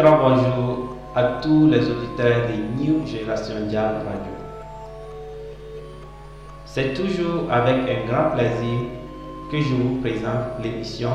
Grand 0.00 0.16
bonjour 0.16 0.96
à 1.14 1.24
tous 1.42 1.66
les 1.66 1.80
auditeurs 1.80 2.46
de 2.48 2.82
New 2.82 3.06
Génération 3.06 3.66
Dial 3.68 3.96
Radio. 3.96 4.32
C'est 6.64 6.94
toujours 6.94 7.52
avec 7.52 7.76
un 7.76 8.06
grand 8.10 8.30
plaisir 8.30 8.78
que 9.52 9.60
je 9.60 9.74
vous 9.74 9.96
présente 10.00 10.62
l'émission 10.62 11.10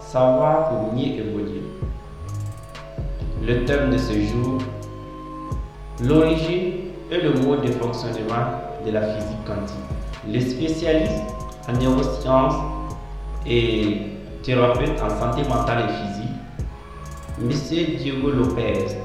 Savoir 0.00 0.70
pour 0.70 0.94
mieux 0.94 1.18
évoluer. 1.18 1.62
Le 3.46 3.66
thème 3.66 3.90
de 3.90 3.98
ce 3.98 4.14
jour, 4.14 4.56
l'origine 6.02 6.72
et 7.10 7.20
le 7.20 7.34
mode 7.46 7.60
de 7.60 7.72
fonctionnement 7.72 8.46
de 8.86 8.90
la 8.90 9.02
physique 9.02 9.44
quantique. 9.46 9.76
Les 10.26 10.40
spécialistes 10.40 11.34
en 11.68 11.72
neurosciences 11.74 12.54
et 13.44 14.00
thérapeute 14.42 14.98
en 15.02 15.10
santé 15.10 15.46
mentale 15.46 15.84
et 15.90 15.92
physique, 15.92 16.39
M. 17.42 17.48
Diego 17.96 18.30
Lopez 18.32 18.98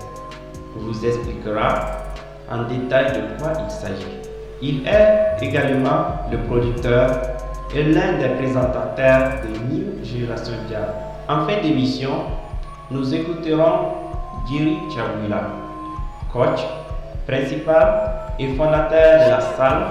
vous 0.76 1.06
expliquera 1.06 2.04
en 2.52 2.64
détail 2.64 3.14
de 3.14 3.42
quoi 3.42 3.54
il 3.64 3.72
s'agit. 3.72 4.18
Il 4.62 4.86
est 4.86 5.42
également 5.42 6.28
le 6.30 6.40
producteur 6.40 7.10
et 7.74 7.84
l'un 7.84 8.18
des 8.18 8.28
présentateurs 8.36 9.42
de 9.42 9.74
New 9.74 10.04
Génération 10.04 10.54
Dial. 10.68 10.94
En 11.30 11.46
fin 11.48 11.62
d'émission, 11.62 12.26
nous 12.92 13.14
écouterons 13.16 13.94
Giri 14.50 14.80
Chabula, 14.94 15.48
coach, 16.34 16.60
principal 17.26 18.34
et 18.38 18.50
fondateur 18.56 19.26
de 19.26 19.30
la 19.30 19.42
salle 19.42 19.86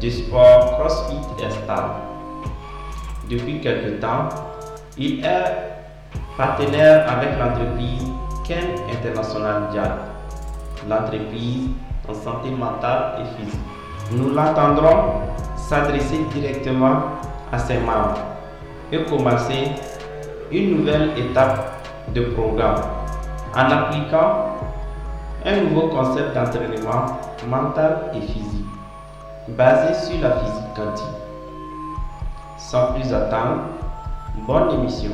de 0.00 0.08
sport 0.10 0.78
CrossFit 0.78 1.44
Estal. 1.44 1.84
Depuis 3.28 3.60
quelque 3.60 4.00
temps, 4.00 4.28
il 4.96 5.24
est 5.24 5.71
partenaire 6.36 7.06
avec 7.10 7.38
l'entreprise 7.38 8.10
Ken 8.44 8.76
International 8.90 9.68
Dial, 9.70 9.92
l'entreprise 10.88 11.68
en 12.08 12.14
santé 12.14 12.50
mentale 12.50 13.20
et 13.20 13.42
physique. 13.42 13.60
Nous 14.12 14.30
l'entendrons 14.30 15.20
s'adresser 15.56 16.18
directement 16.34 17.02
à 17.52 17.58
ses 17.58 17.78
membres 17.78 18.18
et 18.90 19.02
commencer 19.04 19.70
une 20.50 20.78
nouvelle 20.78 21.10
étape 21.16 21.82
de 22.14 22.22
programme 22.22 22.80
en 23.54 23.70
appliquant 23.70 24.56
un 25.44 25.60
nouveau 25.62 25.88
concept 25.88 26.34
d'entraînement 26.34 27.06
mental 27.48 28.12
et 28.14 28.20
physique 28.20 28.66
basé 29.48 29.94
sur 29.94 30.20
la 30.20 30.36
physique 30.36 30.74
quantique. 30.76 31.06
Sans 32.58 32.92
plus 32.92 33.12
attendre, 33.12 33.62
bonne 34.46 34.70
émission. 34.80 35.10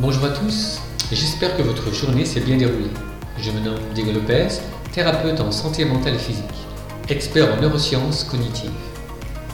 Bonjour 0.00 0.24
à 0.24 0.30
tous, 0.30 0.80
j'espère 1.12 1.54
que 1.58 1.62
votre 1.62 1.92
journée 1.92 2.24
s'est 2.24 2.40
bien 2.40 2.56
déroulée. 2.56 2.90
Je 3.36 3.50
me 3.50 3.60
nomme 3.60 3.80
Diego 3.94 4.12
Lopez, 4.12 4.48
thérapeute 4.92 5.38
en 5.40 5.52
santé 5.52 5.84
mentale 5.84 6.14
et 6.14 6.18
physique, 6.18 6.46
expert 7.10 7.52
en 7.52 7.60
neurosciences 7.60 8.24
cognitives. 8.24 8.70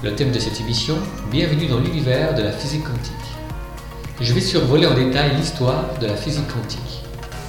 Le 0.05 0.15
thème 0.15 0.31
de 0.31 0.39
cette 0.39 0.61
émission, 0.61 0.99
bienvenue 1.33 1.67
dans 1.67 1.81
l'univers 1.81 2.33
de 2.37 2.43
la 2.43 2.53
physique 2.53 2.85
quantique. 2.85 3.13
Je 4.21 4.33
vais 4.33 4.41
survoler 4.41 4.87
en 4.87 4.95
détail 4.95 5.35
l'histoire 5.35 5.83
de 6.01 6.07
la 6.07 6.15
physique 6.15 6.47
quantique, 6.47 7.03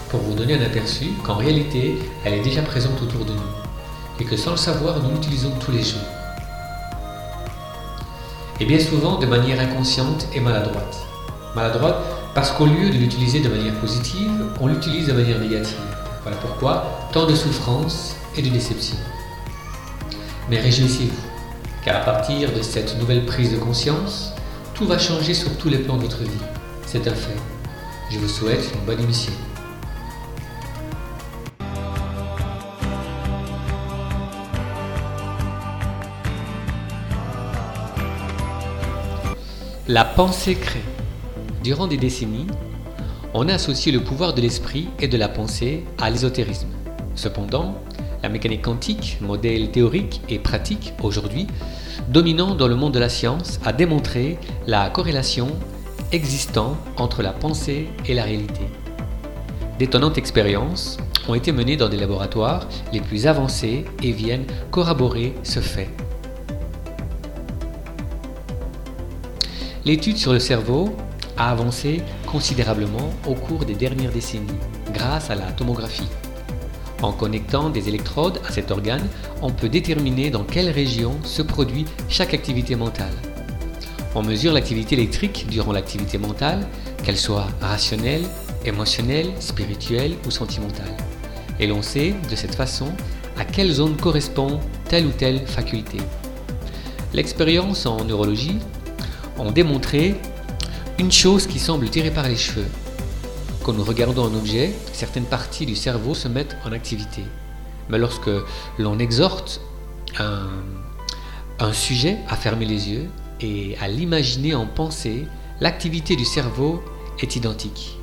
pour 0.10 0.22
vous 0.22 0.34
donner 0.34 0.56
un 0.56 0.66
aperçu 0.66 1.12
qu'en 1.24 1.36
réalité, 1.36 2.00
elle 2.26 2.34
est 2.34 2.44
déjà 2.44 2.64
présente 2.64 3.00
autour 3.00 3.26
de 3.26 3.34
nous, 3.34 4.20
et 4.20 4.24
que 4.24 4.36
sans 4.36 4.52
le 4.52 4.58
savoir, 4.58 5.04
nous 5.04 5.12
l'utilisons 5.12 5.52
tous 5.60 5.72
les 5.72 5.84
jours. 5.84 6.02
Et 8.60 8.66
bien 8.66 8.80
souvent 8.80 9.20
de 9.20 9.28
manière 9.28 9.60
inconsciente 9.60 10.26
et 10.34 10.40
maladroite. 10.40 10.98
Maladroite 11.56 12.17
parce 12.38 12.52
qu'au 12.52 12.68
lieu 12.68 12.92
de 12.92 12.98
l'utiliser 13.00 13.40
de 13.40 13.50
manière 13.50 13.74
positive, 13.80 14.32
on 14.62 14.68
l'utilise 14.68 15.08
de 15.08 15.14
manière 15.14 15.40
négative. 15.40 15.76
Voilà 16.22 16.38
pourquoi 16.38 17.10
tant 17.12 17.26
de 17.26 17.34
souffrance 17.34 18.16
et 18.38 18.44
de 18.44 18.50
déception. 18.50 18.96
Mais 20.48 20.60
réjouissez-vous, 20.60 21.18
car 21.84 21.96
à 21.96 22.00
partir 22.02 22.54
de 22.54 22.62
cette 22.62 22.96
nouvelle 23.00 23.26
prise 23.26 23.54
de 23.54 23.58
conscience, 23.58 24.34
tout 24.76 24.86
va 24.86 25.00
changer 25.00 25.34
sur 25.34 25.58
tous 25.58 25.70
les 25.70 25.80
plans 25.80 25.98
de 25.98 26.04
votre 26.04 26.22
vie. 26.22 26.30
C'est 26.86 27.08
un 27.08 27.16
fait. 27.16 27.36
Je 28.12 28.20
vous 28.20 28.28
souhaite 28.28 28.72
une 28.72 28.86
bonne 28.86 29.02
émission. 29.02 29.34
La 39.88 40.06
pensée 40.06 40.54
crée. 40.54 40.84
Durant 41.68 41.88
des 41.88 41.98
décennies, 41.98 42.48
on 43.34 43.50
a 43.50 43.56
associé 43.56 43.92
le 43.92 44.00
pouvoir 44.00 44.34
de 44.34 44.40
l'esprit 44.40 44.88
et 45.02 45.10
de 45.10 45.18
la 45.18 45.28
pensée 45.28 45.84
à 45.98 46.10
l'ésotérisme. 46.10 46.70
Cependant, 47.14 47.76
la 48.24 48.30
mécanique 48.30 48.62
quantique, 48.62 49.18
modèle 49.20 49.70
théorique 49.70 50.22
et 50.30 50.40
pratique 50.40 50.94
aujourd'hui, 51.04 51.46
dominant 52.08 52.56
dans 52.56 52.70
le 52.70 52.78
monde 52.78 52.94
de 52.94 53.00
la 53.00 53.10
science, 53.10 53.60
a 53.66 53.74
démontré 53.74 54.38
la 54.66 54.90
corrélation 54.90 55.50
existant 56.14 56.78
entre 56.96 57.22
la 57.22 57.34
pensée 57.34 57.90
et 58.06 58.14
la 58.14 58.24
réalité. 58.24 58.62
D'étonnantes 59.78 60.18
expériences 60.18 60.98
ont 61.28 61.36
été 61.36 61.52
menées 61.52 61.76
dans 61.76 61.90
des 61.90 61.98
laboratoires 61.98 62.66
les 62.94 63.02
plus 63.02 63.28
avancés 63.28 63.84
et 64.02 64.14
viennent 64.14 64.46
corroborer 64.72 65.34
ce 65.44 65.60
fait. 65.60 65.90
L'étude 69.84 70.16
sur 70.16 70.32
le 70.32 70.40
cerveau 70.40 70.96
a 71.38 71.52
avancé 71.52 72.02
considérablement 72.26 73.14
au 73.28 73.34
cours 73.34 73.66
des 73.66 73.76
dernières 73.76 74.12
décennies 74.12 74.48
grâce 74.94 75.30
à 75.30 75.36
la 75.36 75.52
tomographie. 75.52 76.10
En 77.02 77.12
connectant 77.12 77.70
des 77.70 77.88
électrodes 77.88 78.42
à 78.48 78.52
cet 78.52 78.72
organe, 78.72 79.08
on 79.42 79.52
peut 79.52 79.70
déterminer 79.70 80.32
dans 80.32 80.44
quelle 80.44 80.70
région 80.70 81.16
se 81.24 81.44
produit 81.44 81.86
chaque 82.10 82.34
activité 82.34 82.76
mentale. 82.76 83.14
On 84.16 84.24
mesure 84.24 84.52
l'activité 84.52 84.96
électrique 84.96 85.46
durant 85.48 85.74
l'activité 85.74 86.18
mentale, 86.18 86.66
qu'elle 87.04 87.18
soit 87.18 87.48
rationnelle, 87.62 88.24
émotionnelle, 88.66 89.32
spirituelle 89.40 90.16
ou 90.26 90.32
sentimentale. 90.32 90.98
Et 91.60 91.68
l'on 91.68 91.84
sait 91.84 92.16
de 92.30 92.36
cette 92.36 92.56
façon 92.56 92.88
à 93.38 93.46
quelle 93.46 93.72
zone 93.72 93.96
correspond 93.96 94.60
telle 94.90 95.06
ou 95.06 95.12
telle 95.12 95.46
faculté. 95.46 96.00
L'expérience 97.14 97.86
en 97.86 98.04
neurologie 98.04 98.58
ont 99.38 99.52
démontré 99.52 100.16
une 101.00 101.12
chose 101.12 101.46
qui 101.46 101.60
semble 101.60 101.90
tirer 101.90 102.10
par 102.10 102.28
les 102.28 102.36
cheveux. 102.36 102.66
Quand 103.64 103.74
nous 103.74 103.84
regardons 103.84 104.26
un 104.26 104.36
objet, 104.36 104.74
certaines 104.94 105.26
parties 105.26 105.66
du 105.66 105.76
cerveau 105.76 106.16
se 106.16 106.28
mettent 106.28 106.58
en 106.66 106.72
activité. 106.72 107.22
Mais 107.90 108.00
lorsque 108.00 108.32
l'on 108.80 108.98
exhorte 108.98 109.62
un, 110.18 110.48
un 111.60 111.74
sujet 111.74 112.18
à 112.28 112.36
fermer 112.36 112.66
les 112.66 112.90
yeux 112.90 113.10
et 113.42 113.78
à 113.80 113.88
l'imaginer 113.88 114.56
en 114.56 114.66
pensée, 114.66 115.28
l'activité 115.62 116.16
du 116.16 116.26
cerveau 116.26 116.82
est 117.20 117.36
identique. 117.36 118.00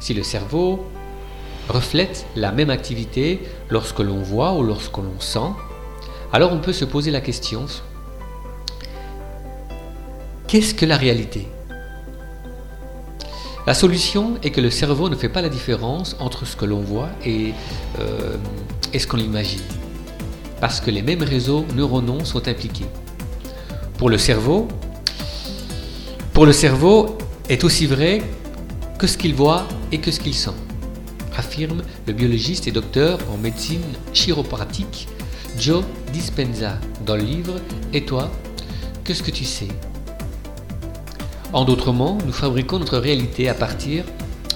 Si 0.00 0.12
le 0.12 0.24
cerveau 0.24 0.84
reflète 1.68 2.26
la 2.34 2.50
même 2.50 2.70
activité 2.70 3.40
lorsque 3.70 4.00
l'on 4.00 4.22
voit 4.22 4.54
ou 4.54 4.64
lorsque 4.64 4.96
l'on 4.96 5.20
sent, 5.20 5.52
alors 6.32 6.52
on 6.52 6.58
peut 6.58 6.72
se 6.72 6.84
poser 6.84 7.12
la 7.12 7.20
question, 7.20 7.66
qu'est-ce 10.48 10.74
que 10.74 10.84
la 10.84 10.96
réalité? 10.96 11.46
La 13.68 13.74
solution 13.74 14.38
est 14.42 14.48
que 14.48 14.62
le 14.62 14.70
cerveau 14.70 15.10
ne 15.10 15.14
fait 15.14 15.28
pas 15.28 15.42
la 15.42 15.50
différence 15.50 16.16
entre 16.20 16.46
ce 16.46 16.56
que 16.56 16.64
l'on 16.64 16.80
voit 16.80 17.10
et, 17.22 17.52
euh, 18.00 18.34
ce 18.98 19.06
qu'on 19.06 19.18
imagine, 19.18 19.60
parce 20.58 20.80
que 20.80 20.90
les 20.90 21.02
mêmes 21.02 21.22
réseaux 21.22 21.66
neuronaux 21.76 22.24
sont 22.24 22.48
impliqués. 22.48 22.86
Pour 23.98 24.08
le 24.08 24.16
cerveau, 24.16 24.68
pour 26.32 26.46
le 26.46 26.54
cerveau 26.54 27.18
est 27.50 27.62
aussi 27.62 27.84
vrai 27.84 28.22
que 28.98 29.06
ce 29.06 29.18
qu'il 29.18 29.34
voit 29.34 29.68
et 29.92 29.98
que 29.98 30.10
ce 30.12 30.20
qu'il 30.20 30.34
sent, 30.34 30.56
affirme 31.36 31.82
le 32.06 32.14
biologiste 32.14 32.68
et 32.68 32.72
docteur 32.72 33.18
en 33.30 33.36
médecine 33.36 33.84
chiropratique 34.14 35.08
Joe 35.58 35.84
Dispenza 36.14 36.78
dans 37.04 37.16
le 37.16 37.22
livre 37.22 37.56
Et 37.92 38.06
toi, 38.06 38.30
qu'est-ce 39.04 39.22
que 39.22 39.30
tu 39.30 39.44
sais? 39.44 39.68
En 41.52 41.64
d'autres 41.64 41.92
mots, 41.92 42.18
nous 42.26 42.32
fabriquons 42.32 42.78
notre 42.78 42.98
réalité 42.98 43.48
à 43.48 43.54
partir 43.54 44.04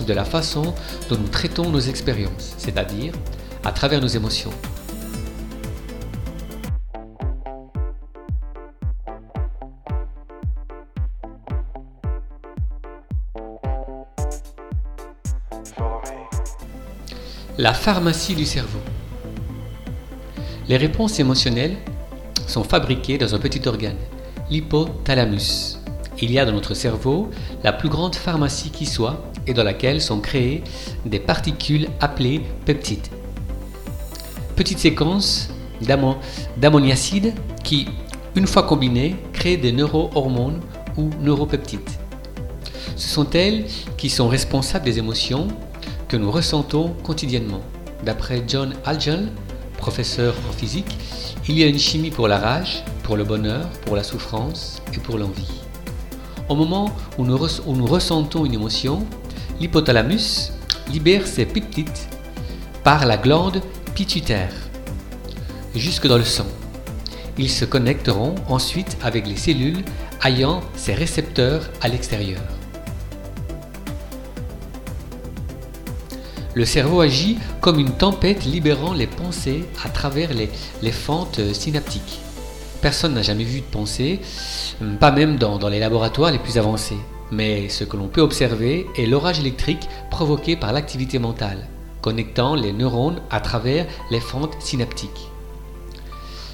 de 0.06 0.12
la 0.12 0.24
façon 0.24 0.74
dont 1.08 1.16
nous 1.16 1.28
traitons 1.28 1.70
nos 1.70 1.80
expériences, 1.80 2.54
c'est-à-dire 2.58 3.14
à 3.64 3.72
travers 3.72 4.00
nos 4.00 4.08
émotions. 4.08 4.50
La 17.56 17.72
pharmacie 17.72 18.34
du 18.34 18.44
cerveau. 18.44 18.80
Les 20.68 20.76
réponses 20.76 21.18
émotionnelles 21.20 21.76
sont 22.46 22.64
fabriqués 22.64 23.16
dans 23.16 23.34
un 23.34 23.38
petit 23.38 23.66
organe, 23.66 23.96
l'hypothalamus. 24.50 25.81
Il 26.22 26.30
y 26.30 26.38
a 26.38 26.44
dans 26.44 26.52
notre 26.52 26.74
cerveau 26.74 27.30
la 27.64 27.72
plus 27.72 27.88
grande 27.88 28.14
pharmacie 28.14 28.70
qui 28.70 28.86
soit 28.86 29.24
et 29.48 29.54
dans 29.54 29.64
laquelle 29.64 30.00
sont 30.00 30.20
créées 30.20 30.62
des 31.04 31.18
particules 31.18 31.88
appelées 32.00 32.42
peptides. 32.64 33.08
Petites 34.54 34.78
séquences 34.78 35.48
d'ammoniacide 36.58 37.34
qui, 37.64 37.88
une 38.36 38.46
fois 38.46 38.62
combinées, 38.62 39.16
créent 39.32 39.56
des 39.56 39.72
neurohormones 39.72 40.60
ou 40.96 41.10
neuropeptides. 41.20 41.80
Ce 42.94 43.08
sont 43.08 43.28
elles 43.30 43.64
qui 43.96 44.08
sont 44.08 44.28
responsables 44.28 44.84
des 44.84 44.98
émotions 44.98 45.48
que 46.06 46.16
nous 46.16 46.30
ressentons 46.30 46.90
quotidiennement. 47.02 47.62
D'après 48.04 48.44
John 48.46 48.74
Algel, 48.84 49.26
professeur 49.76 50.36
en 50.48 50.52
physique, 50.52 50.96
il 51.48 51.58
y 51.58 51.64
a 51.64 51.66
une 51.66 51.80
chimie 51.80 52.10
pour 52.10 52.28
la 52.28 52.38
rage, 52.38 52.84
pour 53.02 53.16
le 53.16 53.24
bonheur, 53.24 53.68
pour 53.84 53.96
la 53.96 54.04
souffrance 54.04 54.80
et 54.94 54.98
pour 54.98 55.18
l'envie. 55.18 55.61
Au 56.48 56.54
moment 56.54 56.90
où 57.18 57.24
nous, 57.24 57.86
ressentons 57.86 58.44
une 58.44 58.54
émotion, 58.54 59.06
l'hypothalamus 59.60 60.52
libère 60.90 61.26
ses 61.26 61.46
peptides 61.46 61.88
par 62.84 63.06
la 63.06 63.16
glande 63.16 63.62
pituitaire 63.94 64.52
jusque 65.74 66.06
dans 66.06 66.18
le 66.18 66.24
sang. 66.24 66.46
Ils 67.38 67.50
se 67.50 67.64
connecteront 67.64 68.34
ensuite 68.48 68.96
avec 69.02 69.26
les 69.26 69.36
cellules 69.36 69.84
ayant 70.24 70.60
ces 70.76 70.94
récepteurs 70.94 71.70
à 71.80 71.88
l'extérieur. 71.88 72.42
Le 76.54 76.66
cerveau 76.66 77.00
agit 77.00 77.38
comme 77.62 77.78
une 77.78 77.92
tempête 77.92 78.44
libérant 78.44 78.92
les 78.92 79.06
pensées 79.06 79.64
à 79.82 79.88
travers 79.88 80.30
les, 80.34 80.92
fentes 80.92 81.40
synaptiques. 81.54 82.20
Personne 82.82 83.14
n'a 83.14 83.22
jamais 83.22 83.44
vu 83.44 83.60
de 83.60 83.66
pensée, 83.66 84.20
pas 84.98 85.12
même 85.12 85.36
dans, 85.36 85.56
dans 85.56 85.68
les 85.68 85.78
laboratoires 85.78 86.32
les 86.32 86.40
plus 86.40 86.58
avancés. 86.58 86.98
Mais 87.30 87.68
ce 87.68 87.84
que 87.84 87.96
l'on 87.96 88.08
peut 88.08 88.20
observer 88.20 88.86
est 88.98 89.06
l'orage 89.06 89.38
électrique 89.38 89.88
provoqué 90.10 90.56
par 90.56 90.72
l'activité 90.72 91.20
mentale, 91.20 91.68
connectant 92.02 92.56
les 92.56 92.72
neurones 92.72 93.22
à 93.30 93.40
travers 93.40 93.86
les 94.10 94.18
fentes 94.18 94.56
synaptiques. 94.60 95.30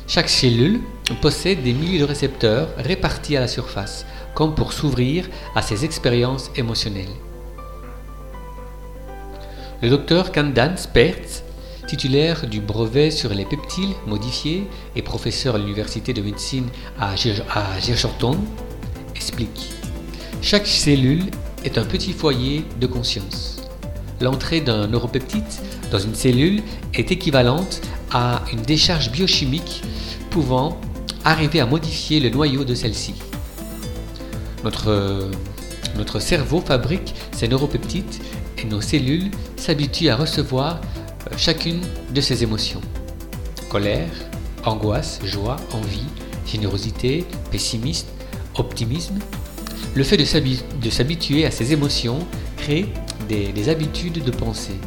Chaque 0.07 0.29
cellule 0.29 0.81
possède 1.23 1.63
des 1.63 1.73
milliers 1.73 1.99
de 1.99 2.05
récepteurs 2.05 2.69
répartis 2.77 3.37
à 3.37 3.41
la 3.41 3.49
surface, 3.49 4.05
comme 4.35 4.55
pour 4.55 4.75
s'ouvrir 4.75 5.29
à 5.55 5.63
ses 5.63 5.87
expériences 5.87 6.51
émotionnelles. 6.57 7.09
Le 9.81 9.89
docteur 9.89 10.31
Kandan 10.31 10.77
Spertz, 10.77 11.43
titulaire 11.89 12.47
du 12.47 12.61
brevet 12.61 13.11
sur 13.11 13.33
les 13.33 13.47
peptides 13.47 13.95
modifiés 14.07 14.69
et 14.95 15.01
professeur 15.01 15.55
à 15.55 15.59
l'université 15.59 16.13
de 16.13 16.21
médecine 16.21 16.67
à 17.01 17.17
Georgetown, 17.17 18.39
explique 19.17 19.73
Chaque 20.43 20.67
cellule 20.67 21.25
est 21.65 21.79
un 21.79 21.85
petit 21.85 22.13
foyer 22.13 22.65
de 22.79 22.87
conscience. 22.87 23.63
L'entrée 24.21 24.61
d'un 24.61 24.87
neuropeptide 24.87 25.43
dans 25.91 25.99
une 25.99 26.15
cellule 26.15 26.63
est 26.93 27.11
équivalente 27.11 27.81
à 28.13 28.43
une 28.53 28.63
décharge 28.63 29.11
biochimique 29.11 29.83
pouvant 30.31 30.79
arriver 31.25 31.61
à 31.61 31.67
modifier 31.67 32.21
le 32.21 32.29
noyau 32.29 32.65
de 32.65 32.75
celle-ci. 32.75 33.15
Notre, 34.63 35.31
notre 35.97 36.19
cerveau 36.21 36.61
fabrique 36.61 37.15
ces 37.33 37.49
neuropeptides 37.49 38.05
et 38.59 38.65
nos 38.65 38.83
cellules 38.83 39.31
s'habituent 39.57 40.11
à 40.11 40.17
recevoir 40.17 40.81
chacune 41.37 41.81
de 42.15 42.21
ces 42.21 42.43
émotions. 42.43 42.81
Colère, 43.69 44.11
angoisse, 44.65 45.21
joie, 45.25 45.57
envie, 45.73 46.07
générosité, 46.47 47.27
pessimisme, 47.51 48.09
optimisme. 48.57 49.19
Le 49.95 50.05
fait 50.05 50.17
de 50.17 50.91
s'habituer 50.91 51.45
à 51.45 51.51
ces 51.51 51.73
émotions 51.73 52.19
crée 52.57 52.93
des, 53.29 53.53
des 53.53 53.69
habitudes 53.69 54.25
de 54.25 54.31
pensée. 54.31 54.79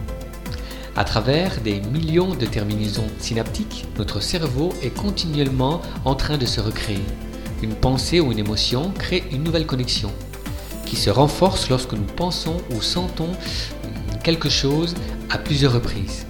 À 0.95 1.03
travers 1.03 1.61
des 1.61 1.79
millions 1.79 2.35
de 2.35 2.45
terminaisons 2.45 3.07
synaptiques, 3.19 3.85
notre 3.97 4.19
cerveau 4.19 4.73
est 4.81 4.95
continuellement 4.95 5.81
en 6.05 6.15
train 6.15 6.37
de 6.37 6.45
se 6.45 6.59
recréer. 6.59 7.05
Une 7.63 7.75
pensée 7.75 8.19
ou 8.19 8.31
une 8.31 8.39
émotion 8.39 8.91
crée 8.97 9.23
une 9.31 9.43
nouvelle 9.43 9.65
connexion 9.65 10.11
qui 10.85 10.97
se 10.97 11.09
renforce 11.09 11.69
lorsque 11.69 11.93
nous 11.93 12.03
pensons 12.03 12.57
ou 12.75 12.81
sentons 12.81 13.29
quelque 14.23 14.49
chose 14.49 14.95
à 15.29 15.37
plusieurs 15.37 15.73
reprises. 15.73 16.25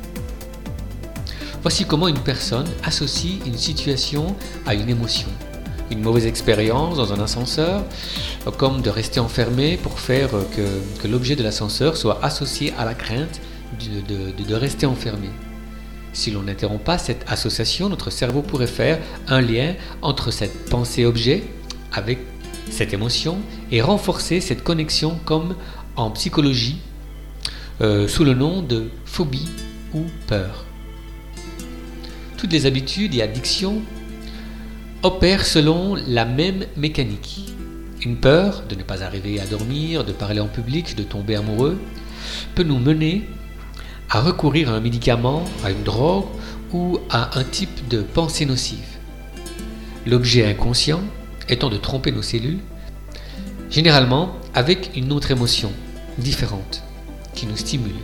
Voici 1.61 1.85
comment 1.85 2.07
une 2.07 2.19
personne 2.19 2.65
associe 2.83 3.35
une 3.45 3.57
situation 3.57 4.35
à 4.65 4.73
une 4.73 4.89
émotion. 4.89 5.27
Une 5.91 6.01
mauvaise 6.01 6.25
expérience 6.25 6.97
dans 6.97 7.13
un 7.13 7.19
ascenseur, 7.19 7.83
comme 8.57 8.81
de 8.81 8.89
rester 8.89 9.19
enfermé 9.19 9.77
pour 9.77 9.99
faire 9.99 10.29
que, 10.55 11.07
l'objet 11.07 11.35
de 11.35 11.43
l'ascenseur 11.43 11.97
soit 11.97 12.23
associé 12.23 12.73
à 12.79 12.85
la 12.85 12.95
crainte 12.95 13.41
de, 13.79 14.55
rester 14.55 14.87
enfermé. 14.87 15.29
Si 16.13 16.31
l'on 16.31 16.43
n'interrompt 16.43 16.83
pas 16.83 16.97
cette 16.97 17.23
association, 17.27 17.89
notre 17.89 18.09
cerveau 18.09 18.41
pourrait 18.41 18.65
faire 18.65 18.99
un 19.27 19.41
lien 19.41 19.75
entre 20.01 20.31
cette 20.31 20.67
pensée-objet 20.67 21.43
avec 21.93 22.19
cette 22.71 22.93
émotion 22.93 23.37
et 23.71 23.81
renforcer 23.81 24.41
cette 24.41 24.63
connexion 24.63 25.19
comme 25.25 25.55
en 25.95 26.09
psychologie 26.09 26.79
euh, 27.81 28.07
sous 28.07 28.23
le 28.23 28.33
nom 28.33 28.63
de 28.63 28.89
phobie 29.05 29.49
ou 29.93 30.05
peur. 30.27 30.65
Toutes 32.41 32.53
les 32.53 32.65
habitudes 32.65 33.13
et 33.13 33.21
addictions 33.21 33.83
opèrent 35.03 35.45
selon 35.45 35.95
la 36.07 36.25
même 36.25 36.65
mécanique. 36.75 37.53
Une 38.03 38.17
peur 38.17 38.63
de 38.67 38.73
ne 38.73 38.81
pas 38.81 39.03
arriver 39.03 39.39
à 39.39 39.45
dormir, 39.45 40.03
de 40.03 40.11
parler 40.11 40.39
en 40.39 40.47
public, 40.47 40.95
de 40.95 41.03
tomber 41.03 41.35
amoureux, 41.35 41.79
peut 42.55 42.63
nous 42.63 42.79
mener 42.79 43.29
à 44.09 44.21
recourir 44.21 44.71
à 44.71 44.73
un 44.73 44.79
médicament, 44.79 45.43
à 45.63 45.69
une 45.69 45.83
drogue 45.83 46.25
ou 46.73 46.97
à 47.11 47.37
un 47.37 47.43
type 47.43 47.87
de 47.89 48.01
pensée 48.01 48.47
nocive. 48.47 48.97
L'objet 50.07 50.43
inconscient 50.43 51.01
étant 51.47 51.69
de 51.69 51.77
tromper 51.77 52.11
nos 52.11 52.23
cellules, 52.23 52.61
généralement 53.69 54.35
avec 54.55 54.89
une 54.95 55.11
autre 55.11 55.29
émotion 55.29 55.71
différente 56.17 56.81
qui 57.35 57.45
nous 57.45 57.57
stimule, 57.57 58.01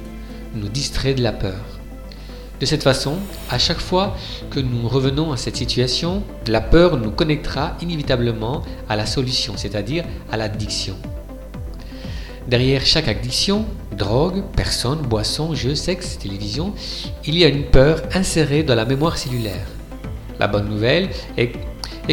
nous 0.54 0.70
distrait 0.70 1.16
de 1.16 1.24
la 1.24 1.32
peur. 1.32 1.77
De 2.60 2.66
cette 2.66 2.82
façon, 2.82 3.18
à 3.52 3.60
chaque 3.60 3.80
fois 3.80 4.16
que 4.50 4.60
nous 4.60 4.88
revenons 4.88 5.32
à 5.32 5.38
cette 5.38 5.58
situation, 5.58 6.24
la 6.48 6.60
peur 6.60 6.98
nous 6.98 7.12
connectera 7.12 7.78
inévitablement 7.82 8.64
à 8.90 8.96
la 8.96 9.06
solution, 9.06 9.54
c'est-à-dire 9.58 10.04
à 10.32 10.38
l'addiction. 10.38 10.96
Derrière 12.48 12.84
chaque 12.84 13.10
addiction, 13.10 13.66
drogue, 13.96 14.42
personne, 14.56 15.02
boisson, 15.02 15.54
jeu, 15.54 15.76
sexe, 15.76 16.18
télévision, 16.18 16.74
il 17.26 17.38
y 17.38 17.44
a 17.44 17.48
une 17.48 17.66
peur 17.66 18.02
insérée 18.14 18.64
dans 18.64 18.76
la 18.76 18.86
mémoire 18.86 19.18
cellulaire. 19.18 19.68
La 20.40 20.48
bonne 20.48 20.68
nouvelle 20.68 21.10
est 21.38 21.52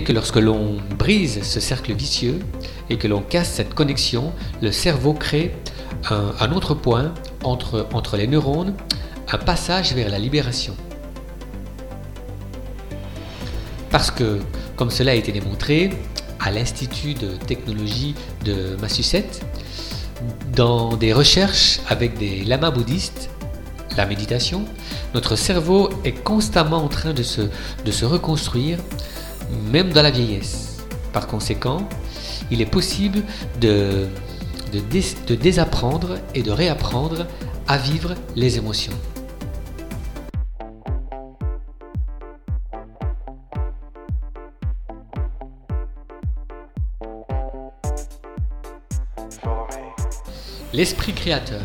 que 0.03 0.13
lorsque 0.13 0.37
l'on 0.37 0.77
brise 0.99 1.43
ce 1.43 1.61
cercle 1.61 1.95
vicieux 1.95 2.41
et 2.91 2.99
que 2.99 3.09
l'on 3.09 3.23
casse 3.23 3.49
cette 3.49 3.75
connexion, 3.75 4.33
le 4.61 4.73
cerveau 4.73 5.15
crée 5.15 5.55
un, 6.11 6.53
autre 6.53 6.75
point 6.75 7.15
entre 7.45 8.17
les 8.17 8.27
neurones, 8.27 8.75
un 9.33 9.39
passage 9.39 9.95
vers 9.95 10.09
la 10.09 10.19
libération. 10.19 10.75
Parce 13.91 14.11
que, 14.11 14.41
comme 14.77 14.91
cela 14.91 15.13
a 15.13 15.15
été 15.15 15.33
démontré 15.33 15.91
à 16.41 16.51
l'Institut 16.51 17.15
de 17.15 17.37
technologie 17.47 18.15
de 18.45 18.77
Massachusetts, 18.81 19.43
dans 20.55 20.97
des 20.97 21.13
recherches 21.13 21.81
avec 21.89 22.19
des 22.19 22.45
lamas 22.45 22.71
bouddhistes, 22.71 23.31
la 23.97 24.07
méditation, 24.07 24.65
notre 25.15 25.37
cerveau 25.37 25.89
est 26.05 26.13
constamment 26.25 26.79
en 26.79 26.89
train 26.89 27.13
de 27.13 27.23
se, 27.23 27.43
de 27.85 27.91
se 27.93 28.05
reconstruire 28.05 28.79
même 29.71 29.93
dans 29.93 30.03
la 30.03 30.11
vieillesse. 30.11 30.79
Par 31.13 31.27
conséquent, 31.29 31.89
il 32.51 32.61
est 32.61 32.67
possible 32.67 33.23
de, 33.61 34.09
de, 34.73 35.35
désapprendre 35.35 36.19
et 36.35 36.43
de 36.43 36.51
réapprendre 36.51 37.27
à 37.67 37.79
vivre 37.79 38.15
les 38.35 38.59
émotions. 38.59 38.93
L'esprit 50.75 51.13
créateur. 51.13 51.61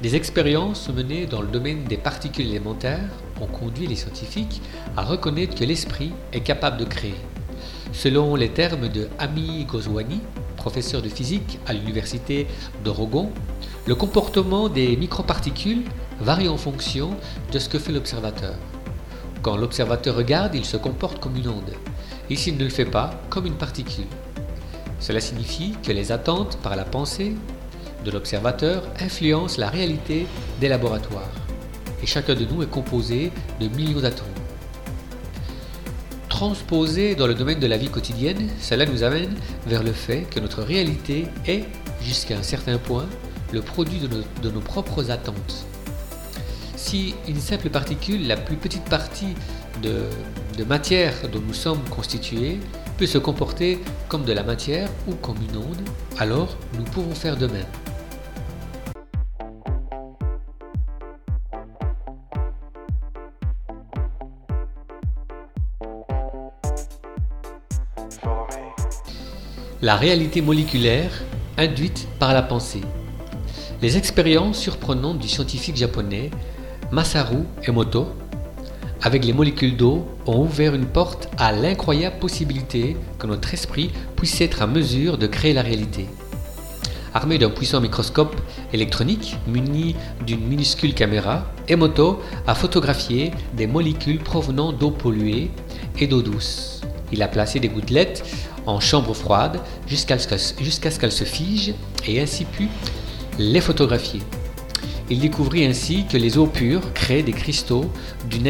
Des 0.00 0.16
expériences 0.16 0.88
menées 0.88 1.26
dans 1.26 1.42
le 1.42 1.48
domaine 1.48 1.84
des 1.84 1.98
particules 1.98 2.48
élémentaires 2.48 3.10
ont 3.42 3.46
conduit 3.46 3.86
les 3.86 3.94
scientifiques 3.94 4.62
à 4.96 5.02
reconnaître 5.02 5.54
que 5.54 5.66
l'esprit 5.66 6.14
est 6.32 6.40
capable 6.40 6.78
de 6.78 6.86
créer. 6.86 7.16
Selon 7.92 8.36
les 8.36 8.48
termes 8.48 8.88
de 8.88 9.06
Ami 9.18 9.66
Goswami, 9.66 10.22
professeur 10.56 11.02
de 11.02 11.10
physique 11.10 11.58
à 11.66 11.74
l'université 11.74 12.46
d'Oregon, 12.82 13.30
le 13.84 13.94
comportement 13.94 14.70
des 14.70 14.96
microparticules 14.96 15.84
varie 16.20 16.48
en 16.48 16.56
fonction 16.56 17.10
de 17.52 17.58
ce 17.58 17.68
que 17.68 17.78
fait 17.78 17.92
l'observateur. 17.92 18.54
Quand 19.42 19.58
l'observateur 19.58 20.16
regarde, 20.16 20.54
il 20.54 20.64
se 20.64 20.78
comporte 20.78 21.20
comme 21.20 21.36
une 21.36 21.48
onde. 21.48 21.74
Et 22.30 22.36
s'il 22.36 22.56
ne 22.56 22.64
le 22.64 22.70
fait 22.70 22.86
pas, 22.86 23.10
comme 23.28 23.44
une 23.44 23.58
particule. 23.58 24.06
Cela 25.00 25.20
signifie 25.20 25.74
que 25.82 25.92
les 25.92 26.12
attentes 26.12 26.56
par 26.62 26.76
la 26.76 26.86
pensée 26.86 27.34
de 28.04 28.10
l'observateur 28.10 28.82
influencent 29.00 29.60
la 29.60 29.68
réalité 29.68 30.26
des 30.60 30.68
laboratoires. 30.68 31.30
Et 32.02 32.06
chacun 32.06 32.34
de 32.34 32.44
nous 32.44 32.62
est 32.62 32.70
composé 32.70 33.30
de 33.60 33.68
millions 33.68 34.00
d'atomes. 34.00 34.26
Transposé 36.28 37.14
dans 37.14 37.26
le 37.26 37.34
domaine 37.34 37.58
de 37.60 37.66
la 37.66 37.76
vie 37.76 37.90
quotidienne, 37.90 38.48
cela 38.60 38.86
nous 38.86 39.02
amène 39.02 39.34
vers 39.66 39.82
le 39.82 39.92
fait 39.92 40.22
que 40.30 40.40
notre 40.40 40.62
réalité 40.62 41.26
est, 41.46 41.64
jusqu'à 42.02 42.38
un 42.38 42.42
certain 42.42 42.78
point, 42.78 43.06
le 43.52 43.60
produit 43.60 43.98
de 43.98 44.08
nos, 44.08 44.22
de 44.42 44.50
nos 44.50 44.60
propres 44.60 45.10
attentes. 45.10 45.66
Si 46.76 47.14
une 47.28 47.40
simple 47.40 47.68
particule, 47.68 48.26
la 48.26 48.38
plus 48.38 48.56
petite 48.56 48.84
partie 48.84 49.34
de, 49.82 50.04
de 50.56 50.64
matière 50.64 51.12
dont 51.30 51.42
nous 51.46 51.52
sommes 51.52 51.82
constitués, 51.90 52.58
peut 52.96 53.06
se 53.06 53.18
comporter 53.18 53.78
comme 54.08 54.24
de 54.24 54.32
la 54.32 54.42
matière 54.42 54.88
ou 55.08 55.14
comme 55.14 55.36
une 55.36 55.58
onde, 55.58 55.88
alors 56.18 56.56
nous 56.78 56.84
pouvons 56.84 57.14
faire 57.14 57.36
de 57.36 57.46
même. 57.46 57.66
La 69.82 69.96
réalité 69.96 70.42
moléculaire 70.42 71.10
induite 71.56 72.06
par 72.18 72.34
la 72.34 72.42
pensée. 72.42 72.82
Les 73.80 73.96
expériences 73.96 74.58
surprenantes 74.58 75.18
du 75.18 75.26
scientifique 75.26 75.76
japonais 75.76 76.30
Masaru 76.92 77.44
Emoto 77.66 78.08
avec 79.00 79.24
les 79.24 79.32
molécules 79.32 79.78
d'eau 79.78 80.06
ont 80.26 80.42
ouvert 80.42 80.74
une 80.74 80.84
porte 80.84 81.30
à 81.38 81.52
l'incroyable 81.52 82.18
possibilité 82.18 82.94
que 83.18 83.26
notre 83.26 83.54
esprit 83.54 83.90
puisse 84.16 84.42
être 84.42 84.60
à 84.60 84.66
mesure 84.66 85.16
de 85.16 85.26
créer 85.26 85.54
la 85.54 85.62
réalité. 85.62 86.04
Armé 87.14 87.38
d'un 87.38 87.48
puissant 87.48 87.80
microscope 87.80 88.38
électronique 88.74 89.38
muni 89.46 89.96
d'une 90.26 90.46
minuscule 90.46 90.92
caméra, 90.92 91.46
Emoto 91.68 92.20
a 92.46 92.54
photographié 92.54 93.30
des 93.54 93.66
molécules 93.66 94.18
provenant 94.18 94.74
d'eau 94.74 94.90
polluée 94.90 95.50
et 95.98 96.06
d'eau 96.06 96.20
douce. 96.20 96.82
Il 97.12 97.22
a 97.22 97.28
placé 97.28 97.58
des 97.58 97.68
gouttelettes 97.68 98.22
en 98.70 98.80
chambre 98.80 99.14
froide 99.14 99.60
jusqu'à 99.86 100.18
ce 100.18 100.98
qu'elles 100.98 101.12
se 101.12 101.24
figent 101.24 101.74
et 102.06 102.20
ainsi 102.20 102.44
pu 102.44 102.68
les 103.38 103.60
photographier. 103.60 104.20
Il 105.08 105.18
découvrit 105.18 105.66
ainsi 105.66 106.06
que 106.06 106.16
les 106.16 106.38
eaux 106.38 106.46
pures 106.46 106.92
créaient 106.94 107.22
des 107.22 107.32
cristaux 107.32 107.90
d'une 108.28 108.48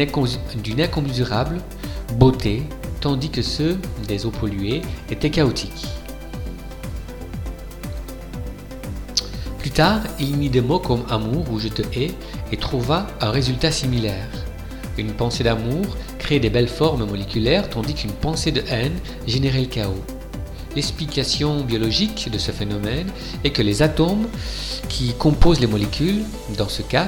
incommensurable 0.79 1.57
beauté, 2.19 2.63
tandis 2.99 3.29
que 3.29 3.41
ceux 3.41 3.79
des 4.07 4.25
eaux 4.25 4.31
polluées 4.31 4.81
étaient 5.09 5.31
chaotiques. 5.31 5.87
Plus 9.57 9.71
tard, 9.71 10.01
il 10.19 10.37
mit 10.37 10.49
des 10.49 10.61
mots 10.61 10.79
comme 10.79 11.03
amour 11.09 11.45
ou 11.51 11.59
je 11.59 11.67
te 11.67 11.81
hais 11.97 12.11
et 12.51 12.57
trouva 12.57 13.07
un 13.21 13.31
résultat 13.31 13.71
similaire. 13.71 14.27
Une 14.97 15.13
pensée 15.13 15.43
d'amour 15.43 15.97
des 16.39 16.49
belles 16.49 16.67
formes 16.67 17.05
moléculaires 17.05 17.69
tandis 17.69 17.93
qu'une 17.93 18.11
pensée 18.11 18.51
de 18.51 18.63
haine 18.69 18.97
générait 19.27 19.61
le 19.61 19.67
chaos. 19.67 20.03
L'explication 20.75 21.61
biologique 21.61 22.29
de 22.31 22.37
ce 22.37 22.51
phénomène 22.51 23.07
est 23.43 23.49
que 23.49 23.61
les 23.61 23.81
atomes 23.81 24.27
qui 24.87 25.13
composent 25.13 25.59
les 25.59 25.67
molécules, 25.67 26.23
dans 26.57 26.69
ce 26.69 26.81
cas, 26.81 27.07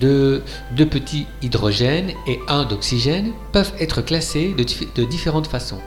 de 0.00 0.42
deux 0.72 0.86
petits 0.86 1.26
hydrogènes 1.42 2.12
et 2.26 2.40
un 2.48 2.64
d'oxygène, 2.64 3.32
peuvent 3.52 3.72
être 3.78 4.02
classés 4.02 4.54
de, 4.56 5.04
différentes 5.04 5.46
façons, 5.46 5.80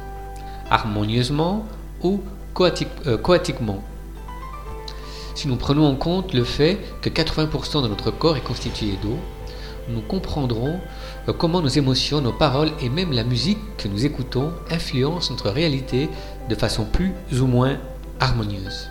harmonieusement 0.70 1.66
ou 2.02 2.22
euh, 2.62 3.18
coatiquement. 3.18 3.84
Si 5.36 5.48
nous 5.48 5.58
prenons 5.58 5.86
en 5.86 5.96
compte 5.96 6.34
le 6.34 6.44
fait 6.46 6.78
que 7.02 7.10
80% 7.10 7.84
de 7.84 7.88
notre 7.90 8.12
corps 8.12 8.38
est 8.38 8.44
constitué 8.44 8.94
d'eau, 9.02 9.18
nous 9.90 10.02
comprendrons 10.02 10.80
comment 11.32 11.62
nos 11.62 11.70
émotions, 11.70 12.20
nos 12.22 12.34
paroles 12.34 12.72
et 12.82 12.90
même 12.90 13.12
la 13.12 13.24
musique 13.24 13.60
que 13.78 13.88
nous 13.88 14.06
écoutons 14.06 14.52
influencent 14.70 15.32
notre 15.32 15.50
réalité 15.50 16.10
de 16.50 16.56
façon 16.56 16.86
plus 16.86 17.14
ou 17.40 17.48
moins 17.48 17.78
harmonieuse. 18.20 18.90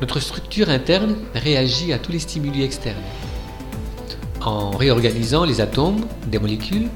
Notre 0.00 0.20
structure 0.20 0.68
interne 0.68 1.16
réagit 1.34 1.92
à 1.92 1.98
tous 1.98 2.12
les 2.12 2.18
stimuli 2.18 2.62
externes. 2.62 2.96
En 4.42 4.70
réorganisant 4.70 5.44
les 5.44 5.60
atomes 5.60 6.06
des 6.26 6.38
molécules, 6.38 6.88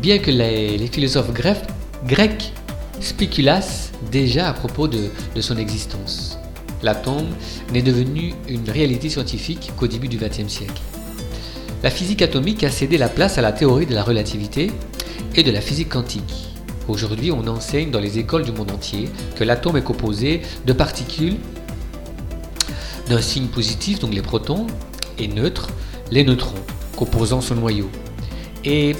bien 0.00 0.18
que 0.18 0.30
les, 0.30 0.86
philosophes 0.86 1.32
grecs, 1.32 2.52
spéculassent 3.00 3.92
déjà 4.10 4.48
à 4.48 4.52
propos 4.52 4.88
de 4.88 5.10
son 5.40 5.56
existence 5.56 6.38
l'atome 6.82 7.28
n'est 7.72 7.82
devenu 7.82 8.34
une 8.48 8.68
réalité 8.70 9.08
scientifique 9.08 9.72
qu'au 9.76 9.86
début 9.86 10.08
du 10.08 10.16
XXe 10.18 10.48
siècle. 10.48 10.82
La 11.86 11.92
physique 11.92 12.20
atomique 12.20 12.64
a 12.64 12.70
cédé 12.72 12.98
la 12.98 13.08
place 13.08 13.38
à 13.38 13.42
la 13.42 13.52
théorie 13.52 13.86
de 13.86 13.94
la 13.94 14.02
relativité 14.02 14.72
et 15.36 15.44
de 15.44 15.52
la 15.52 15.60
physique 15.60 15.90
quantique. 15.90 16.48
Aujourd'hui, 16.88 17.30
on 17.30 17.46
enseigne 17.46 17.92
dans 17.92 18.00
les 18.00 18.18
écoles 18.18 18.42
du 18.42 18.50
monde 18.50 18.72
entier 18.72 19.08
que 19.36 19.44
l'atome 19.44 19.76
est 19.76 19.84
composé 19.84 20.42
de 20.66 20.72
particules 20.72 21.36
d'un 23.08 23.22
signe 23.22 23.46
positif, 23.46 24.00
donc 24.00 24.12
les 24.12 24.20
protons, 24.20 24.66
et 25.16 25.28
neutres, 25.28 25.68
les 26.10 26.24
neutrons, 26.24 26.58
composant 26.96 27.40
son 27.40 27.54
noyau, 27.54 27.88
et 28.64 28.96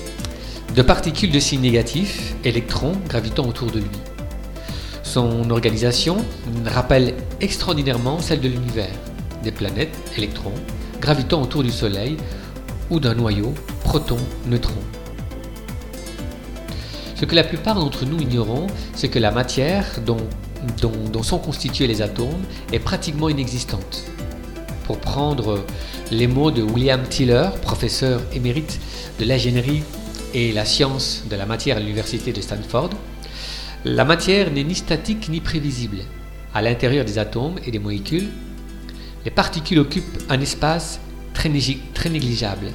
de 0.77 0.83
particules 0.83 1.33
de 1.33 1.41
signe 1.41 1.63
négatif, 1.63 2.37
électrons, 2.45 2.93
gravitant 3.09 3.49
autour 3.49 3.73
de 3.73 3.81
lui. 3.81 3.99
Son 5.03 5.51
organisation 5.51 6.19
rappelle 6.65 7.15
extraordinairement 7.41 8.21
celle 8.21 8.41
de 8.41 8.49
l'univers, 8.49 8.95
des 9.43 9.51
planètes, 9.51 9.99
électrons, 10.17 10.55
gravitant 11.01 11.43
autour 11.43 11.65
du 11.65 11.73
Soleil 11.73 12.17
ou 12.91 13.01
d'un 13.01 13.15
noyau, 13.15 13.55
protons, 13.85 14.19
neutrons. 14.47 14.75
Ce 17.15 17.25
que 17.25 17.35
la 17.35 17.45
plupart 17.45 17.77
d'entre 17.77 18.05
nous 18.05 18.21
ignorons, 18.21 18.67
c'est 18.95 19.09
que 19.09 19.19
la 19.19 19.31
matière 19.31 19.87
dont, 20.05 20.19
dont, 20.83 21.23
sont 21.23 21.39
constitués 21.39 21.87
les 21.87 22.03
atomes 22.03 22.45
est 22.73 22.79
pratiquement 22.79 23.29
inexistante. 23.29 24.05
Pour 24.85 24.99
prendre 24.99 25.65
les 26.11 26.27
mots 26.27 26.51
de 26.51 26.63
William 26.63 27.03
Tiller, 27.09 27.49
professeur 27.63 28.21
émérite 28.35 28.79
de 29.19 29.25
l'ingénierie 29.25 29.83
et 30.35 30.53
la 30.53 30.65
science 30.65 31.25
de 31.31 31.37
la 31.37 31.47
matière 31.47 31.79
à 31.79 31.81
l'université 31.81 32.33
de 32.33 32.41
Stanford, 32.41 32.91
la 33.85 34.05
matière 34.05 34.51
n'est 34.51 34.65
ni 34.65 34.75
statique 34.75 35.29
ni 35.29 35.41
prévisible. 35.41 35.99
À 36.55 36.61
l'intérieur 36.61 37.05
des 37.05 37.19
atomes 37.19 37.57
et 37.67 37.71
des 37.71 37.79
molécules, 37.79 38.29
les 39.25 39.31
particules 39.31 39.79
occupent 39.79 40.23
un 40.29 40.41
espace 40.41 41.01
très, 41.37 42.09
négligeable. 42.11 42.73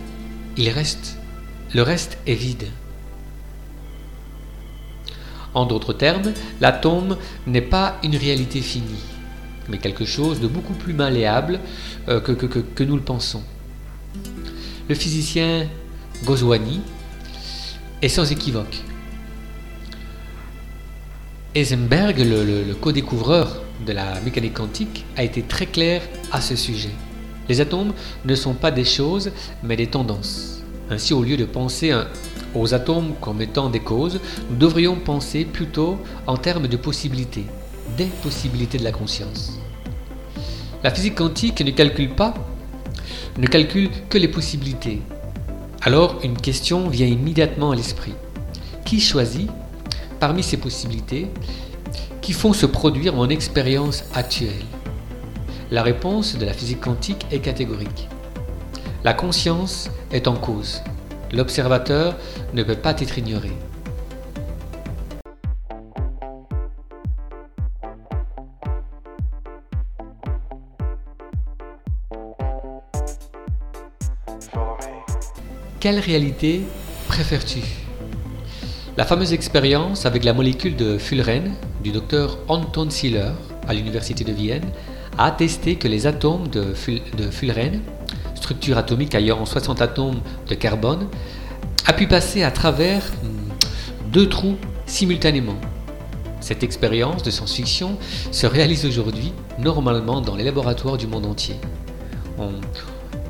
Il 0.57 0.69
reste, 0.69 1.17
le 1.73 1.81
reste 1.81 2.17
est 2.27 2.35
vide. 2.35 2.67
En 5.53 5.65
d'autres 5.65 5.93
termes, 5.93 6.33
l'atome 6.61 7.17
n'est 7.45 7.61
pas 7.61 7.97
une 8.03 8.15
réalité 8.15 8.61
finie, 8.61 9.03
mais 9.67 9.77
quelque 9.77 10.05
chose 10.05 10.39
de 10.39 10.47
beaucoup 10.47 10.73
plus 10.73 10.93
malléable 10.93 11.59
euh, 12.07 12.21
que, 12.21 12.83
nous 12.83 12.95
le 12.95 13.01
pensons. 13.01 13.43
Le 14.87 14.95
physicien 14.95 15.67
Goswami 16.23 16.81
est 18.01 18.09
sans 18.09 18.31
équivoque. 18.31 18.77
Heisenberg, 21.53 22.17
le, 22.19 22.73
co-découvreur 22.75 23.61
de 23.85 23.91
la 23.91 24.21
mécanique 24.21 24.53
quantique, 24.53 25.05
a 25.17 25.23
été 25.23 25.41
très 25.41 25.65
clair 25.65 26.01
à 26.31 26.39
ce 26.39 26.55
sujet. 26.55 26.95
Les 27.49 27.61
atomes 27.61 27.93
ne 28.25 28.35
sont 28.35 28.53
pas 28.53 28.71
des 28.71 28.85
choses, 28.85 29.31
mais 29.63 29.75
des 29.75 29.87
tendances. 29.87 30.61
Ainsi, 30.89 31.13
au 31.13 31.23
lieu 31.23 31.37
de 31.37 31.45
penser 31.45 31.93
aux 32.53 32.73
atomes 32.73 33.13
comme 33.21 33.41
étant 33.41 33.69
des 33.69 33.79
causes, 33.79 34.19
nous 34.49 34.57
devrions 34.57 34.95
penser 34.95 35.45
plutôt 35.45 35.97
en 36.27 36.37
termes 36.37 36.67
de 36.67 36.77
possibilités, 36.77 37.45
des 37.97 38.09
possibilités 38.23 38.77
de 38.77 38.83
la 38.83 38.91
conscience. 38.91 39.59
La 40.83 40.91
physique 40.91 41.15
quantique 41.15 41.61
ne 41.61 41.71
calcule 41.71 42.15
pas, 42.15 42.33
ne 43.37 43.47
calcule 43.47 43.89
que 44.09 44.17
les 44.17 44.27
possibilités. 44.27 45.01
Alors, 45.81 46.19
une 46.23 46.37
question 46.37 46.89
vient 46.89 47.07
immédiatement 47.07 47.71
à 47.71 47.75
l'esprit. 47.75 48.13
Qui 48.85 48.99
choisit 48.99 49.49
parmi 50.19 50.43
ces 50.43 50.57
possibilités 50.57 51.27
qui 52.21 52.33
font 52.33 52.53
se 52.53 52.65
produire 52.65 53.15
mon 53.15 53.29
expérience 53.29 54.03
actuelle? 54.13 54.65
La 55.71 55.83
réponse 55.83 56.37
de 56.37 56.45
la 56.45 56.53
physique 56.53 56.81
quantique 56.81 57.25
est 57.31 57.39
catégorique. 57.39 58.09
La 59.03 59.13
conscience 59.13 59.89
est 60.11 60.27
en 60.27 60.35
cause. 60.35 60.81
L'observateur 61.31 62.17
ne 62.53 62.61
peut 62.61 62.75
pas 62.75 62.91
être 62.99 63.17
ignoré. 63.17 63.51
quelle 75.81 75.99
réalité 75.99 76.61
préfères-tu? 77.07 77.59
La 78.97 79.03
fameuse 79.03 79.33
expérience 79.33 80.05
avec 80.05 80.23
la 80.23 80.31
molécule 80.31 80.75
de 80.75 80.99
fullerène 80.99 81.55
du 81.83 81.91
docteur 81.91 82.37
Anton 82.47 82.87
Siller 82.91 83.31
à 83.67 83.73
l'université 83.73 84.23
de 84.23 84.31
Vienne 84.31 84.69
a 85.17 85.25
attesté 85.25 85.75
que 85.75 85.87
les 85.87 86.07
atomes 86.07 86.47
de, 86.47 86.73
fullerène, 86.73 87.81
structure 88.35 88.77
atomique 88.77 89.15
ayant 89.15 89.45
60 89.45 89.81
atomes 89.81 90.21
de 90.47 90.55
carbone, 90.55 91.07
a 91.85 91.93
pu 91.93 92.07
passer 92.07 92.43
à 92.43 92.51
travers 92.51 93.03
hmm, 93.23 94.11
deux 94.11 94.29
trous 94.29 94.57
simultanément. 94.85 95.55
Cette 96.41 96.63
expérience 96.63 97.21
de 97.21 97.29
science-fiction 97.29 97.97
se 98.31 98.47
réalise 98.47 98.85
aujourd'hui 98.85 99.31
normalement 99.59 100.21
dans 100.21 100.35
les 100.35 100.43
laboratoires 100.43 100.97
du 100.97 101.07
monde 101.07 101.25
entier, 101.27 101.55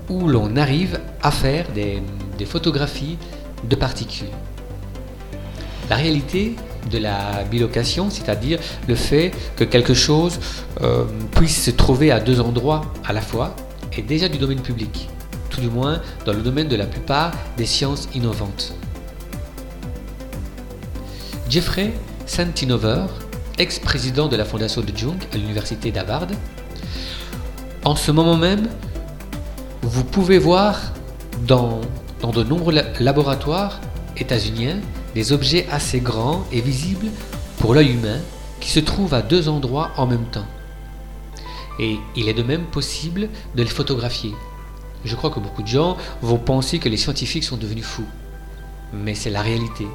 où 0.10 0.28
l'on 0.28 0.56
arrive 0.56 1.00
à 1.22 1.30
faire 1.32 1.68
des, 1.74 2.02
photographies 2.46 3.18
de 3.70 3.76
particules. 3.76 4.32
La 5.92 5.96
réalité 5.96 6.56
de 6.90 6.98
la 6.98 7.44
bilocation, 7.50 8.10
c'est-à-dire 8.10 8.60
le 8.88 8.96
fait 8.96 9.32
que 9.56 9.64
quelque 9.64 9.94
chose 9.94 10.40
euh, 10.82 11.06
puisse 11.36 11.64
se 11.64 11.72
trouver 11.72 12.12
à 12.12 12.20
deux 12.20 12.40
endroits 12.42 12.82
à 13.06 13.14
la 13.14 13.22
fois, 13.22 13.56
est 13.98 14.02
déjà 14.02 14.30
du 14.30 14.38
domaine 14.38 14.62
public, 14.62 15.10
tout 15.50 15.62
du 15.62 15.70
moins 15.70 16.02
dans 16.26 16.34
le 16.34 16.42
domaine 16.42 16.68
de 16.68 16.76
la 16.76 16.86
plupart 16.86 17.32
des 17.58 17.66
sciences 17.66 18.08
innovantes. 18.16 18.74
Jeffrey 21.50 21.92
Santinover, 22.26 23.08
ex-président 23.58 24.30
de 24.30 24.38
la 24.38 24.46
fondation 24.46 24.82
de 24.82 24.96
Jung 24.96 25.18
à 25.34 25.38
l'université 25.38 25.92
d'Harvard. 25.92 26.28
En 27.84 27.96
ce 27.96 28.12
moment 28.12 28.38
même, 28.38 28.70
vous 29.82 30.04
pouvez 30.04 30.38
voir 30.38 30.80
dans, 31.46 31.82
dans 32.22 32.32
de 32.32 32.44
nombreux 32.44 32.74
laboratoires 33.00 33.82
états-uniens 34.18 34.78
des 35.16 35.32
objets 35.32 35.68
assez 35.72 36.00
grands 36.00 36.46
et 36.52 36.62
visibles 36.62 37.08
pour 37.60 37.74
l'œil 37.74 37.94
humain 37.94 38.20
qui 38.60 38.70
se 38.70 38.80
trouvent 38.80 39.14
à 39.14 39.22
deux 39.22 39.50
endroits 39.50 39.92
en 39.98 40.08
même 40.08 40.26
temps. 40.26 40.48
Et 41.80 41.98
il 42.16 42.30
est 42.30 42.34
de 42.34 42.44
même 42.44 42.66
possible 42.66 43.30
de 43.56 43.64
les 43.64 43.70
photographier. 43.70 44.34
Je 45.04 45.16
crois 45.16 45.32
que 45.32 45.40
beaucoup 45.40 45.64
de 45.64 45.68
gens 45.68 45.98
vont 46.22 46.38
penser 46.38 46.80
que 46.80 46.90
les 46.90 46.98
scientifiques 46.98 47.44
sont 47.44 47.58
devenus 47.58 47.86
fous. 47.86 48.06
Mais 48.94 49.16
c'est 49.16 49.30
la 49.30 49.42
réalité. 49.42 49.88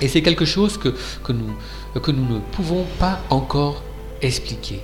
Et 0.00 0.08
c'est 0.08 0.22
quelque 0.22 0.44
chose 0.44 0.78
que, 0.78 0.94
que, 1.22 1.32
nous, 1.32 1.54
que 2.00 2.10
nous 2.10 2.26
ne 2.34 2.38
pouvons 2.38 2.84
pas 2.98 3.20
encore 3.30 3.82
expliquer. 4.22 4.80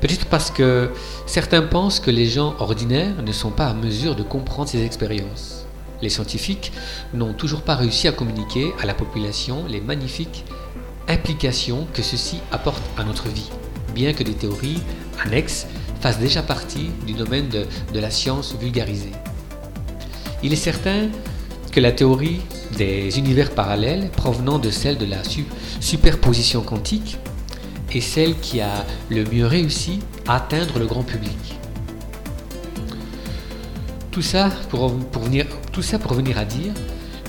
Peut-être 0.00 0.26
parce 0.26 0.50
que 0.50 0.90
certains 1.26 1.62
pensent 1.62 2.00
que 2.00 2.10
les 2.10 2.26
gens 2.26 2.54
ordinaires 2.58 3.22
ne 3.22 3.32
sont 3.32 3.50
pas 3.50 3.66
à 3.66 3.74
mesure 3.74 4.16
de 4.16 4.22
comprendre 4.22 4.68
ces 4.68 4.84
expériences. 4.84 5.63
Les 6.04 6.10
scientifiques 6.10 6.70
n'ont 7.14 7.32
toujours 7.32 7.62
pas 7.62 7.76
réussi 7.76 8.08
à 8.08 8.12
communiquer 8.12 8.74
à 8.78 8.84
la 8.84 8.92
population 8.92 9.64
les 9.66 9.80
magnifiques 9.80 10.44
implications 11.08 11.86
que 11.94 12.02
ceci 12.02 12.40
apporte 12.52 12.82
à 12.98 13.04
notre 13.04 13.28
vie, 13.28 13.48
bien 13.94 14.12
que 14.12 14.22
des 14.22 14.34
théories 14.34 14.82
annexes 15.24 15.66
fassent 16.02 16.18
déjà 16.18 16.42
partie 16.42 16.90
du 17.06 17.14
domaine 17.14 17.48
de, 17.48 17.66
la 17.98 18.10
science 18.10 18.54
vulgarisée. 18.60 19.12
Il 20.42 20.52
est 20.52 20.56
certain 20.56 21.08
que 21.72 21.80
la 21.80 21.90
théorie 21.90 22.42
des 22.76 23.18
univers 23.18 23.52
parallèles 23.52 24.10
provenant 24.10 24.58
de 24.58 24.70
celle 24.70 24.98
de 24.98 25.06
la 25.06 25.22
superposition 25.80 26.60
quantique 26.60 27.16
est 27.94 28.02
celle 28.02 28.38
qui 28.40 28.60
a 28.60 28.84
le 29.08 29.24
mieux 29.24 29.46
réussi 29.46 30.00
à 30.28 30.36
atteindre 30.36 30.78
le 30.78 30.84
grand 30.84 31.02
public. 31.02 31.54
Tout 34.14 34.22
ça 34.22 34.48
pour, 34.68 34.92
venir, 35.22 35.46
tout 35.74 35.82
ça 35.82 35.98
pour 35.98 36.14
venir 36.14 36.38
à 36.38 36.44
dire 36.44 36.72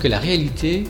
que 0.00 0.06
la 0.06 0.20
réalité 0.20 0.84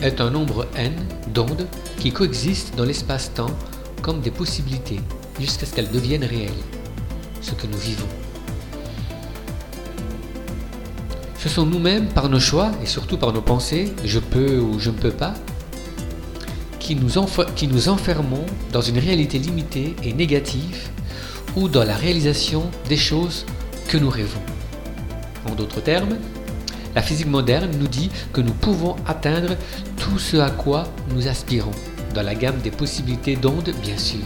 est 0.00 0.18
un 0.18 0.30
nombre 0.30 0.66
n 0.76 0.94
d'ondes 1.34 1.66
qui 1.98 2.10
coexistent 2.10 2.74
dans 2.74 2.86
l'espace-temps 2.86 3.54
comme 4.00 4.22
des 4.22 4.30
possibilités 4.30 5.00
jusqu'à 5.38 5.66
ce 5.66 5.74
qu'elles 5.74 5.90
deviennent 5.90 6.24
réelles, 6.24 6.64
ce 7.42 7.52
que 7.52 7.66
nous 7.66 7.76
vivons. 7.76 8.08
Ce 11.38 11.50
sont 11.50 11.66
nous-mêmes, 11.66 12.08
par 12.08 12.30
nos 12.30 12.40
choix 12.40 12.72
et 12.82 12.86
surtout 12.86 13.18
par 13.18 13.34
nos 13.34 13.42
pensées, 13.42 13.92
je 14.02 14.18
peux 14.18 14.58
ou 14.58 14.78
je 14.78 14.90
ne 14.90 14.96
peux 14.96 15.10
pas, 15.10 15.34
qui 16.78 16.96
nous, 16.96 17.10
qui 17.56 17.68
nous 17.68 17.90
enfermons 17.90 18.46
dans 18.72 18.80
une 18.80 18.98
réalité 18.98 19.38
limitée 19.38 19.94
et 20.02 20.14
négative 20.14 20.88
ou 21.56 21.68
dans 21.68 21.84
la 21.84 21.94
réalisation 21.94 22.70
des 22.88 22.96
choses 22.96 23.44
que 23.86 23.98
nous 23.98 24.08
rêvons. 24.08 24.40
En 25.46 25.54
d'autres 25.54 25.82
termes, 25.82 26.16
la 26.96 27.02
physique 27.02 27.26
moderne 27.26 27.70
nous 27.78 27.86
dit 27.86 28.10
que 28.32 28.40
nous 28.40 28.54
pouvons 28.54 28.96
atteindre 29.06 29.54
tout 29.98 30.18
ce 30.18 30.38
à 30.38 30.50
quoi 30.50 30.84
nous 31.14 31.28
aspirons, 31.28 31.70
dans 32.14 32.22
la 32.22 32.34
gamme 32.34 32.58
des 32.64 32.70
possibilités 32.70 33.36
d'ondes 33.36 33.72
bien 33.82 33.98
sûr. 33.98 34.24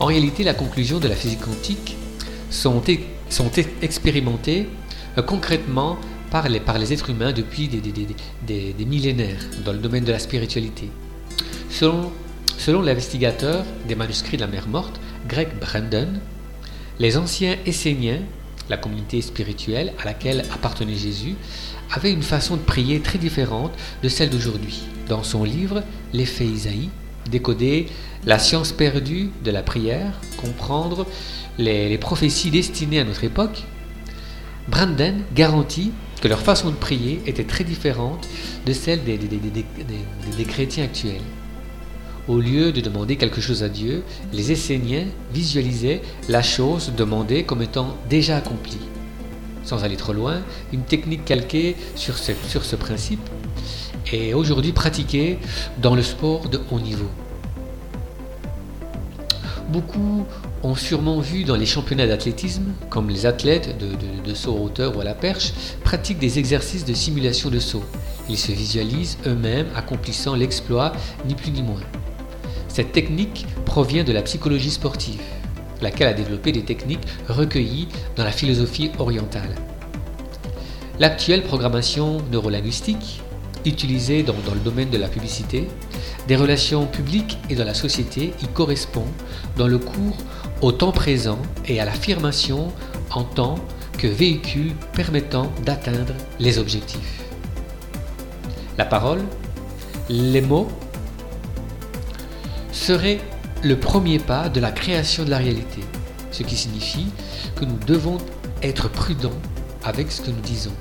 En 0.00 0.06
réalité, 0.06 0.42
la 0.42 0.54
conclusion 0.54 0.98
de 0.98 1.06
la 1.06 1.14
physique 1.14 1.40
quantique 1.40 1.96
sont, 2.50 2.82
expérimentées 3.80 4.68
euh, 5.18 5.22
concrètement 5.22 5.98
par 6.32 6.48
les, 6.48 6.58
par 6.58 6.78
les 6.78 6.92
êtres 6.92 7.10
humains 7.10 7.32
depuis 7.32 7.68
des, 7.68 8.84
millénaires 8.84 9.44
dans 9.64 9.72
le 9.72 9.78
domaine 9.78 10.04
de 10.04 10.10
la 10.10 10.18
spiritualité. 10.18 10.90
Selon, 11.68 12.10
selon 12.58 12.82
l'investigateur 12.82 13.64
des 13.86 13.94
manuscrits 13.94 14.36
de 14.36 14.42
la 14.42 14.48
mer 14.48 14.66
morte, 14.66 15.00
Greg 15.28 15.48
Brandon, 15.60 16.08
les 16.98 17.16
anciens 17.16 17.56
Esséniens, 17.66 18.22
la 18.70 18.76
communauté 18.76 19.20
spirituelle 19.20 19.92
à 20.00 20.04
laquelle 20.06 20.44
appartenait 20.52 20.94
Jésus, 20.94 21.34
avaient 21.92 22.12
une 22.12 22.22
façon 22.22 22.56
de 22.56 22.62
prier 22.62 23.00
très 23.00 23.18
différente 23.18 23.72
de 24.02 24.08
celle 24.08 24.30
d'aujourd'hui. 24.30 24.84
Dans 25.08 25.24
son 25.24 25.44
livre 25.44 25.82
L'effet 26.12 26.46
Isaïe, 26.46 26.88
décoder 27.30 27.86
la 28.24 28.38
science 28.38 28.72
perdue 28.72 29.30
de 29.44 29.50
la 29.50 29.62
prière, 29.62 30.12
comprendre 30.36 31.06
les 31.58 31.98
prophéties 31.98 32.50
destinées 32.50 33.00
à 33.00 33.04
notre 33.04 33.24
époque, 33.24 33.64
Brandon 34.68 35.16
garantit 35.34 35.90
que 36.22 36.28
leur 36.28 36.40
façon 36.40 36.70
de 36.70 36.76
prier 36.76 37.20
était 37.26 37.44
très 37.44 37.64
différente 37.64 38.28
de 38.66 38.72
celle 38.72 39.02
des, 39.04 40.44
chrétiens 40.44 40.84
actuels. 40.84 41.22
Au 42.28 42.38
lieu 42.38 42.70
de 42.70 42.80
demander 42.80 43.16
quelque 43.16 43.40
chose 43.40 43.62
à 43.62 43.68
Dieu, 43.68 44.04
les 44.32 44.52
Esséniens 44.52 45.06
visualisaient 45.32 46.02
la 46.28 46.42
chose 46.42 46.92
demandée 46.96 47.44
comme 47.44 47.62
étant 47.62 47.96
déjà 48.08 48.36
accomplie. 48.36 48.78
Sans 49.64 49.84
aller 49.84 49.96
trop 49.96 50.12
loin, 50.12 50.40
une 50.72 50.82
technique 50.82 51.24
calquée 51.24 51.76
sur 51.96 52.16
ce, 52.18 52.76
principe 52.76 53.20
est 54.12 54.34
aujourd'hui 54.34 54.72
pratiquée 54.72 55.38
dans 55.80 55.94
le 55.94 56.02
sport 56.02 56.48
de 56.48 56.60
haut 56.70 56.80
niveau. 56.80 57.08
Beaucoup 59.68 60.26
ont 60.62 60.74
sûrement 60.74 61.20
vu 61.20 61.44
dans 61.44 61.56
les 61.56 61.66
championnats 61.66 62.06
d'athlétisme, 62.06 62.72
comme 62.90 63.08
les 63.08 63.24
athlètes 63.24 63.76
de, 63.78 64.34
saut 64.34 64.56
en 64.56 64.64
hauteur 64.64 64.96
ou 64.96 65.00
à 65.00 65.04
la 65.04 65.14
perche, 65.14 65.52
pratiquent 65.84 66.18
des 66.18 66.38
exercices 66.38 66.84
de 66.84 66.92
simulation 66.92 67.50
de 67.50 67.60
saut. 67.60 67.84
Ils 68.28 68.38
se 68.38 68.52
visualisent 68.52 69.16
eux-mêmes 69.26 69.68
accomplissant 69.74 70.34
l'exploit, 70.34 70.92
ni 71.26 71.34
plus 71.34 71.50
ni 71.50 71.62
moins. 71.62 71.80
Cette 72.70 72.92
technique 72.92 73.46
provient 73.66 74.04
de 74.04 74.12
la 74.12 74.22
psychologie 74.22 74.70
sportive, 74.70 75.20
laquelle 75.82 76.06
a 76.06 76.12
développé 76.12 76.52
des 76.52 76.64
techniques 76.64 77.06
recueillies 77.28 77.88
dans 78.16 78.24
la 78.24 78.30
philosophie 78.30 78.92
orientale. 78.98 79.56
L'actuelle 81.00 81.42
programmation 81.42 82.18
neurolinguistique, 82.30 83.22
utilisée 83.66 84.22
dans 84.22 84.34
le 84.34 84.60
domaine 84.60 84.88
de 84.90 84.98
la 84.98 85.08
publicité, 85.08 85.66
des 86.28 86.36
relations 86.36 86.86
publiques 86.86 87.38
et 87.50 87.56
dans 87.56 87.64
la 87.64 87.74
société 87.74 88.32
y 88.42 88.46
correspond 88.46 89.06
dans 89.56 89.66
le 89.66 89.78
cours 89.78 90.16
au 90.62 90.72
temps 90.72 90.92
présent 90.92 91.38
et 91.66 91.80
à 91.80 91.84
l'affirmation 91.84 92.72
en 93.10 93.24
tant 93.24 93.56
que 93.98 94.06
véhicule 94.06 94.72
permettant 94.92 95.50
d'atteindre 95.64 96.14
les 96.38 96.58
objectifs. 96.58 97.24
La 98.78 98.84
parole, 98.84 99.20
les 100.08 100.40
mots, 100.40 100.68
seraient 102.80 103.20
le 103.62 103.78
premier 103.78 104.18
pas 104.18 104.48
de 104.48 104.58
la 104.58 104.72
création 104.72 105.22
de 105.24 105.28
la 105.30 105.36
réalité, 105.36 105.82
ce 106.30 106.42
qui 106.42 106.56
signifie 106.56 107.08
que 107.54 107.66
nous 107.66 107.76
devons 107.86 108.16
être 108.62 108.88
prudents 108.90 109.38
avec 109.84 110.10
ce 110.10 110.22
que 110.22 110.30
nous 110.30 110.40
disons, 110.40 110.72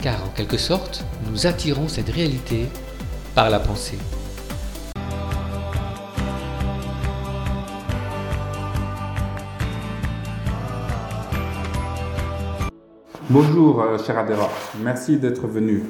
car 0.00 0.24
en 0.24 0.28
quelque 0.28 0.56
sorte, 0.56 1.04
nous 1.30 1.46
attirons 1.46 1.88
cette 1.88 2.08
réalité 2.08 2.66
par 3.34 3.50
la 3.50 3.60
pensée. 3.60 3.98
Bonjour, 13.28 13.82
euh, 13.82 13.98
cher 13.98 14.18
Adhérent. 14.18 14.48
Merci 14.82 15.18
d'être 15.18 15.46
venu. 15.46 15.84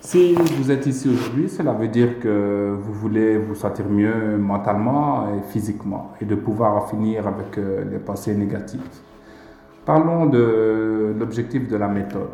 Si 0.00 0.34
vous 0.34 0.70
êtes 0.70 0.86
ici 0.86 1.08
aujourd'hui, 1.08 1.48
cela 1.48 1.72
veut 1.72 1.88
dire 1.88 2.20
que 2.20 2.76
vous 2.78 2.92
voulez 2.92 3.38
vous 3.38 3.54
sentir 3.54 3.88
mieux 3.88 4.36
mentalement 4.36 5.26
et 5.34 5.42
physiquement 5.50 6.12
et 6.20 6.24
de 6.24 6.34
pouvoir 6.34 6.76
en 6.76 6.82
finir 6.82 7.26
avec 7.26 7.58
euh, 7.58 7.84
les 7.90 7.98
pensées 7.98 8.34
négatives. 8.34 8.80
Parlons 9.84 10.26
de 10.26 11.14
l'objectif 11.18 11.66
de 11.68 11.76
la 11.76 11.88
méthode. 11.88 12.30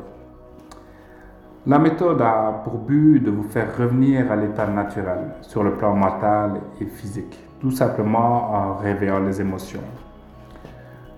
La 1.67 1.79
méthode 1.79 2.21
a 2.21 2.61
pour 2.65 2.79
but 2.79 3.21
de 3.21 3.31
vous 3.31 3.45
faire 3.45 3.77
revenir 3.79 4.31
à 4.33 4.37
l'état 4.37 4.67
naturel 4.67 5.37
sur 5.41 5.63
le 5.63 5.73
plan 5.73 5.95
mental 5.95 6.61
et 6.81 6.87
physique, 6.87 7.39
tout 7.61 7.71
simplement 7.71 8.51
en 8.53 8.77
réveillant 8.77 9.21
les 9.21 9.41
émotions. 9.41 9.85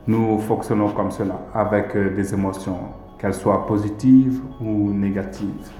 Nous 0.06 0.38
fonctionnons 0.40 0.90
comme 0.90 1.10
cela, 1.10 1.38
avec 1.54 1.96
des 1.96 2.34
émotions, 2.34 2.78
qu'elles 3.18 3.32
soient 3.32 3.66
positives 3.66 4.42
ou 4.60 4.92
négatives. 4.92 5.72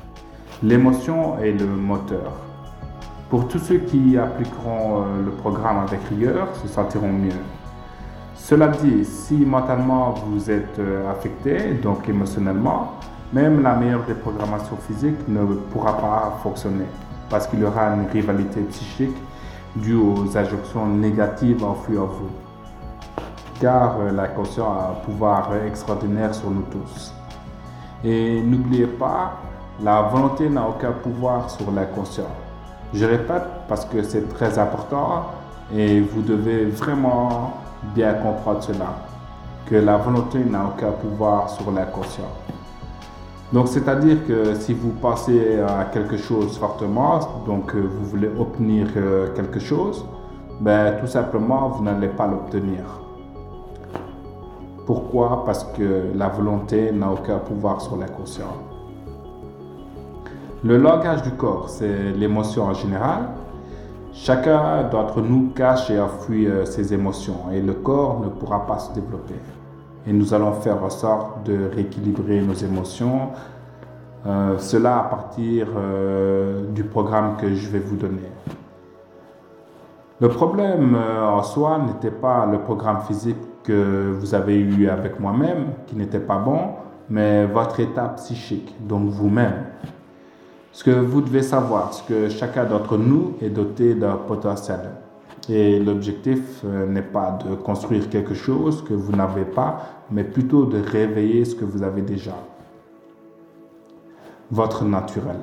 L'émotion 0.65 1.39
est 1.41 1.53
le 1.53 1.67
moteur. 1.67 2.33
Pour 3.29 3.49
tous 3.49 3.59
ceux 3.59 3.81
qui 3.81 4.17
appliqueront 4.17 5.03
euh, 5.03 5.23
le 5.23 5.31
programme 5.31 5.81
avec 5.87 6.01
rigueur, 6.09 6.57
se 6.57 6.69
sentiront 6.69 7.13
mieux. 7.13 7.43
Cela 8.35 8.69
dit, 8.69 9.05
si 9.05 9.35
mentalement 9.35 10.15
vous 10.27 10.51
êtes 10.51 10.79
euh, 10.79 11.11
affecté, 11.13 11.75
donc 11.83 12.09
émotionnellement, 12.09 12.93
même 13.31 13.63
la 13.63 13.75
meilleure 13.75 14.05
des 14.05 14.15
programmations 14.15 14.79
physiques 14.89 15.29
ne 15.29 15.45
pourra 15.71 15.99
pas 15.99 16.39
fonctionner 16.43 16.87
parce 17.29 17.47
qu'il 17.47 17.61
y 17.61 17.65
aura 17.65 17.89
une 17.89 18.07
rivalité 18.11 18.63
psychique 18.71 19.17
due 19.77 19.97
aux 19.97 20.35
injonctions 20.35 20.87
négatives 20.87 21.63
enfouies 21.63 21.99
en 21.99 22.07
vous. 22.07 22.31
Car 23.61 23.99
euh, 24.01 24.13
la 24.13 24.29
conscience 24.29 24.79
a 24.81 24.93
un 24.93 25.05
pouvoir 25.05 25.51
extraordinaire 25.67 26.35
sur 26.35 26.51
nous 26.51 26.65
tous. 26.71 27.13
Et 28.03 28.41
n'oubliez 28.43 28.87
pas, 28.87 29.35
la 29.83 30.03
volonté 30.03 30.49
n'a 30.49 30.69
aucun 30.69 30.93
pouvoir 30.93 31.51
sur 31.51 31.71
l'inconscient. 31.71 32.31
Je 32.93 33.05
répète 33.05 33.43
parce 33.69 33.85
que 33.85 34.03
c'est 34.03 34.29
très 34.29 34.59
important 34.59 35.27
et 35.75 36.01
vous 36.01 36.23
devez 36.23 36.67
vraiment 36.67 37.55
bien 37.95 38.15
comprendre 38.15 38.63
cela, 38.63 38.95
que 39.67 39.75
la 39.75 39.97
volonté 39.97 40.39
n'a 40.45 40.65
aucun 40.67 40.93
pouvoir 40.93 41.51
sur 41.51 41.71
l'inconscient. 41.73 42.31
Donc, 43.53 43.69
c'est-à-dire 43.69 44.27
que 44.27 44.55
si 44.55 44.75
vous 44.75 44.91
pensez 44.91 45.61
à 45.61 45.85
quelque 45.85 46.17
chose 46.17 46.57
fortement, 46.59 47.21
donc 47.47 47.75
euh, 47.75 47.81
vous 47.81 48.05
voulez 48.05 48.29
obtenir 48.39 48.89
euh, 48.97 49.29
quelque 49.35 49.61
chose, 49.61 50.05
ben, 50.61 50.99
tout 51.01 51.07
simplement, 51.07 51.69
vous 51.69 51.85
n'allez 51.85 52.09
pas 52.09 52.27
l'obtenir. 52.27 52.83
Pourquoi? 54.87 55.45
Parce 55.45 55.65
que 55.65 56.11
la 56.15 56.29
volonté 56.29 56.91
n'a 56.93 57.11
aucun 57.11 57.39
pouvoir 57.39 57.81
sur 57.81 57.97
l'inconscient. 57.97 58.74
Le 60.65 60.79
langage 60.79 61.21
du 61.21 61.33
corps, 61.33 61.69
c'est 61.69 62.13
l'émotion 62.13 62.65
en 62.65 62.73
général. 62.73 63.29
Chacun 64.15 64.85
d'entre 64.91 65.21
nous 65.21 65.51
cache 65.55 65.91
et 65.91 66.01
enfuit 66.01 66.47
euh, 66.47 66.65
ses 66.65 66.95
émotions 66.95 67.51
et 67.53 67.61
le 67.61 67.75
corps 67.75 68.21
ne 68.21 68.31
pourra 68.31 68.67
pas 68.67 68.79
se 68.79 68.95
développer 68.95 69.35
et 70.07 70.13
nous 70.15 70.33
allons 70.33 70.53
faire 70.53 70.83
en 70.83 70.89
sorte 70.89 71.45
de 71.45 71.69
rééquilibrer 71.75 72.41
nos 72.41 72.55
émotions. 72.55 73.33
Euh, 74.27 74.57
cela 74.57 75.01
à 75.01 75.03
partir 75.03 75.67
euh, 75.77 76.63
du 76.71 76.85
programme 76.85 77.37
que 77.37 77.55
je 77.55 77.69
vais 77.69 77.81
vous 77.81 77.97
donner. 77.97 78.31
Le 80.19 80.31
problème 80.31 80.97
en 80.97 81.43
soi 81.43 81.79
n'était 81.87 82.17
pas 82.17 82.47
le 82.47 82.61
programme 82.61 83.01
physique 83.07 83.37
que 83.65 84.17
vous 84.19 84.35
avez 84.35 84.59
eu 84.59 84.89
avec 84.89 85.21
moi-même, 85.21 85.73
qui 85.87 85.95
n'était 85.95 86.21
pas 86.21 86.39
bon, 86.39 86.61
mais 87.11 87.45
votre 87.45 87.81
état 87.81 88.09
psychique, 88.17 88.75
donc 88.81 89.11
vous-même. 89.11 89.65
Ce 90.75 90.83
que 90.83 90.91
vous 90.91 91.21
devez 91.21 91.43
savoir, 91.43 91.95
c'est 91.95 92.05
que 92.05 92.29
chacun 92.29 92.65
d'entre 92.65 92.99
nous 92.99 93.35
est 93.41 93.49
doté 93.49 93.95
d'un 93.95 94.17
potentiel. 94.17 94.81
Et 95.49 95.79
l'objectif 95.79 96.63
euh, 96.65 96.85
n'est 96.85 97.01
pas 97.01 97.39
de 97.47 97.55
construire 97.55 98.11
quelque 98.11 98.35
chose 98.35 98.83
que 98.83 98.93
vous 98.93 99.13
n'avez 99.13 99.45
pas, 99.45 99.79
mais 100.11 100.25
plutôt 100.25 100.67
de 100.67 100.81
réveiller 100.81 101.45
ce 101.45 101.55
que 101.55 101.65
vous 101.65 101.85
avez 101.85 102.03
déjà. 102.03 102.35
Votre 104.51 104.85
naturel. 104.85 105.37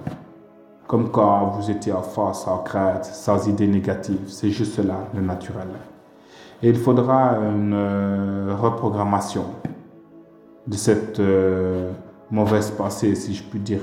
Comme 0.86 1.10
quand 1.12 1.46
vous 1.52 1.72
étiez 1.72 1.94
enfant, 1.94 2.34
sans 2.34 2.58
crainte, 2.58 3.06
sans 3.06 3.48
idées 3.48 3.68
négatives. 3.68 4.28
C'est 4.28 4.50
juste 4.50 4.74
cela, 4.74 5.08
le 5.16 5.22
naturel. 5.22 5.70
Et 6.62 6.68
il 6.68 6.78
faudra 6.78 7.38
une 7.38 7.74
euh, 7.74 8.54
reprogrammation 8.60 9.46
de 10.68 10.76
cette 10.76 11.22
euh, 11.22 11.90
mauvaise 12.32 12.72
pensée, 12.72 13.14
si 13.16 13.34
je 13.36 13.44
puis 13.44 13.60
dire 13.60 13.82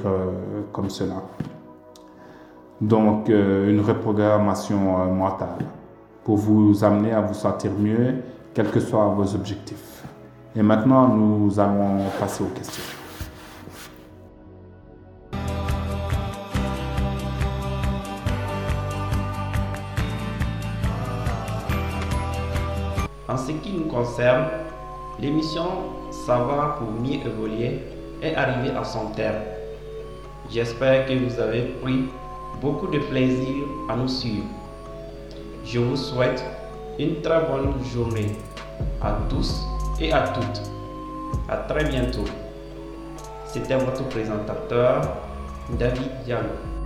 comme 0.73 0.91
cela. 0.91 1.23
Donc, 2.81 3.29
une 3.29 3.81
reprogrammation 3.81 5.07
mentale 5.09 5.67
pour 6.25 6.37
vous 6.37 6.83
amener 6.83 7.13
à 7.13 7.21
vous 7.21 7.35
sentir 7.35 7.73
mieux, 7.79 8.15
quels 8.55 8.71
que 8.71 8.81
soient 8.81 9.09
vos 9.09 9.35
objectifs. 9.35 10.03
Et 10.57 10.63
maintenant, 10.63 11.09
nous 11.09 11.61
allons 11.61 11.99
passer 12.19 12.43
aux 12.43 12.49
questions. 12.49 12.83
En 23.29 23.37
ce 23.37 23.53
qui 23.53 23.73
nous 23.73 23.85
concerne, 23.85 24.47
l'émission 25.21 25.65
Savoir 26.11 26.77
pour 26.77 26.89
mieux 26.91 27.15
évoluer 27.27 27.81
est 28.23 28.35
arrivée 28.35 28.71
à 28.77 28.85
son 28.85 29.07
terme. 29.11 29.43
J'espère 30.51 31.07
que 31.07 31.13
vous 31.13 31.39
avez 31.41 31.63
pris 31.83 32.05
beaucoup 32.61 32.87
de 32.89 32.99
plaisir 32.99 33.65
à 33.89 33.97
nous 33.97 34.09
suivre. 34.09 34.47
Je 35.65 35.79
vous 35.79 35.97
souhaite 35.97 36.43
une 36.99 37.21
très 37.21 37.41
bonne 37.43 37.75
journée 37.93 38.33
à 39.03 39.19
tous 39.29 39.65
et 40.01 40.13
à 40.13 40.29
toutes. 40.29 40.63
À 41.49 41.57
très 41.57 41.85
bientôt. 41.85 42.25
C'était 43.47 43.77
votre 43.77 44.05
présentateur, 44.09 45.03
David 45.79 46.11
Diallo. 46.25 46.78